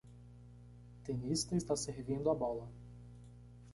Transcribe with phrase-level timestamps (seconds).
[1.03, 2.67] Tenista está servindo a bola.